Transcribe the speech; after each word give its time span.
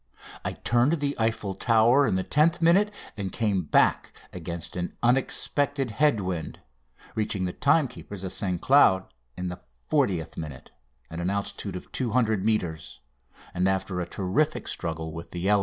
I 0.43 0.53
turned 0.53 0.93
the 0.93 1.15
Eiffel 1.19 1.53
Tower 1.53 2.07
in 2.07 2.15
the 2.15 2.23
tenth 2.23 2.59
minute 2.59 2.91
and 3.15 3.31
came 3.31 3.61
back 3.61 4.11
against 4.33 4.75
an 4.75 4.97
unexpected 5.03 5.91
head 5.91 6.21
wind, 6.21 6.57
reaching 7.13 7.45
the 7.45 7.53
timekeepers 7.53 8.23
at 8.23 8.31
St 8.31 8.59
Cloud 8.59 9.05
in 9.37 9.49
the 9.49 9.61
fortieth 9.91 10.37
minute, 10.37 10.71
at 11.11 11.19
an 11.19 11.29
altitude 11.29 11.75
of 11.75 11.91
200 11.91 12.43
metres, 12.43 13.01
and 13.53 13.69
after 13.69 14.01
a 14.01 14.07
terrific 14.09 14.67
struggle 14.67 15.13
with 15.13 15.29
the 15.29 15.47
element. 15.47 15.59